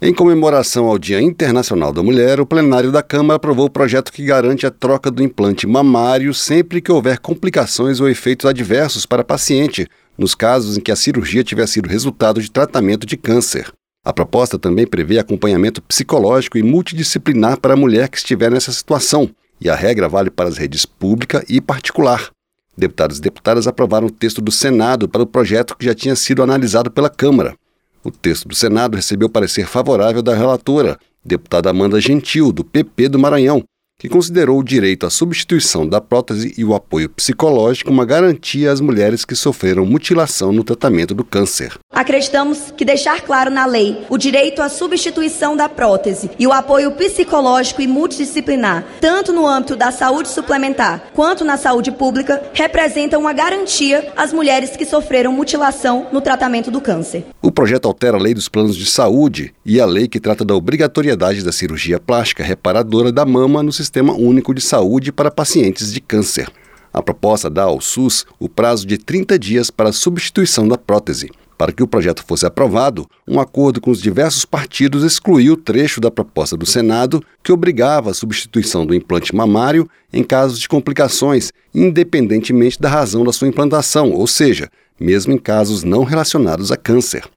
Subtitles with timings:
[0.00, 4.24] Em comemoração ao Dia Internacional da Mulher, o plenário da Câmara aprovou o projeto que
[4.24, 9.24] garante a troca do implante mamário sempre que houver complicações ou efeitos adversos para a
[9.24, 13.72] paciente, nos casos em que a cirurgia tiver sido resultado de tratamento de câncer.
[14.04, 19.28] A proposta também prevê acompanhamento psicológico e multidisciplinar para a mulher que estiver nessa situação,
[19.60, 22.30] e a regra vale para as redes pública e particular.
[22.76, 26.40] Deputados e deputadas aprovaram o texto do Senado para o projeto que já tinha sido
[26.40, 27.56] analisado pela Câmara.
[28.02, 33.18] O texto do Senado recebeu parecer favorável da relatora, deputada Amanda Gentil, do PP do
[33.18, 33.64] Maranhão,
[34.00, 38.80] que considerou o direito à substituição da prótese e o apoio psicológico uma garantia às
[38.80, 41.72] mulheres que sofreram mutilação no tratamento do câncer.
[41.92, 46.92] Acreditamos que deixar claro na lei o direito à substituição da prótese e o apoio
[46.92, 53.32] psicológico e multidisciplinar, tanto no âmbito da saúde suplementar quanto na saúde pública, representa uma
[53.32, 57.24] garantia às mulheres que sofreram mutilação no tratamento do câncer.
[57.42, 60.54] O projeto altera a lei dos planos de saúde e a lei que trata da
[60.54, 66.00] obrigatoriedade da cirurgia plástica reparadora da mama no Sistema Único de Saúde para pacientes de
[66.00, 66.50] câncer.
[66.92, 71.30] A proposta dá ao SUS o prazo de 30 dias para a substituição da prótese.
[71.56, 76.00] Para que o projeto fosse aprovado, um acordo com os diversos partidos excluiu o trecho
[76.00, 81.52] da proposta do Senado que obrigava a substituição do implante mamário em casos de complicações,
[81.74, 84.70] independentemente da razão da sua implantação, ou seja,
[85.00, 87.28] mesmo em casos não relacionados a câncer.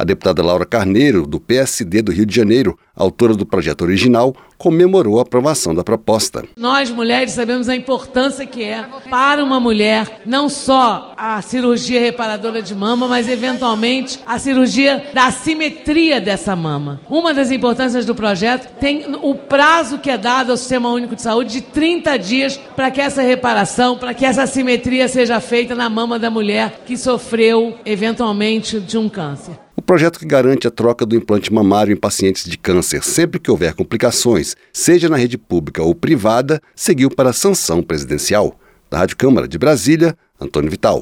[0.00, 5.18] A deputada Laura Carneiro, do PSD do Rio de Janeiro, autora do projeto original, comemorou
[5.18, 6.42] a aprovação da proposta.
[6.56, 12.62] Nós, mulheres, sabemos a importância que é para uma mulher não só a cirurgia reparadora
[12.62, 17.02] de mama, mas eventualmente a cirurgia da assimetria dessa mama.
[17.06, 21.20] Uma das importâncias do projeto tem o prazo que é dado ao Sistema Único de
[21.20, 25.90] Saúde de 30 dias para que essa reparação, para que essa assimetria seja feita na
[25.90, 29.58] mama da mulher que sofreu eventualmente de um câncer.
[29.90, 33.74] Projeto que garante a troca do implante mamário em pacientes de câncer sempre que houver
[33.74, 38.56] complicações, seja na rede pública ou privada, seguiu para a sanção presidencial.
[38.88, 40.98] Da Rádio Câmara de Brasília, Antônio Vital.